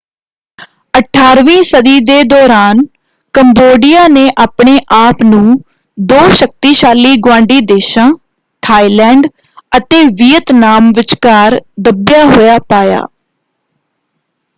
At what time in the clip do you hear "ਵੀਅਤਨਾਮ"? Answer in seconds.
10.15-10.91